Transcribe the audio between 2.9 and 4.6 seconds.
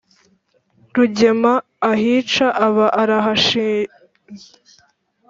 arahashinze